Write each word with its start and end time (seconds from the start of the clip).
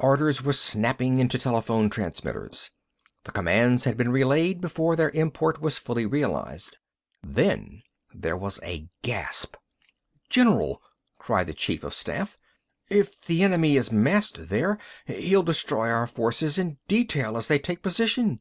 Orders 0.00 0.42
were 0.42 0.52
snapping 0.54 1.18
into 1.18 1.38
telephone 1.38 1.88
transmitters. 1.88 2.72
The 3.22 3.30
commands 3.30 3.84
had 3.84 3.96
been 3.96 4.10
relayed 4.10 4.60
before 4.60 4.96
their 4.96 5.10
import 5.10 5.60
was 5.62 5.78
fully 5.78 6.04
realized. 6.04 6.78
Then 7.22 7.82
there 8.12 8.36
was 8.36 8.58
a 8.64 8.88
gasp. 9.02 9.54
"General!" 10.28 10.82
cried 11.20 11.46
the 11.46 11.54
chief 11.54 11.84
of 11.84 11.94
staff. 11.94 12.36
"If 12.88 13.20
the 13.20 13.44
enemy 13.44 13.76
is 13.76 13.92
massed 13.92 14.48
there, 14.48 14.78
he'll 15.06 15.44
destroy 15.44 15.88
our 15.90 16.08
forces 16.08 16.58
in 16.58 16.78
detail 16.88 17.36
as 17.36 17.46
they 17.46 17.60
take 17.60 17.80
position!" 17.80 18.40